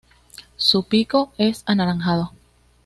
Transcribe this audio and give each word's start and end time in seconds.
Su 0.57 0.85
pico 0.87 1.31
es 1.37 1.61
anaranjado. 1.67 2.31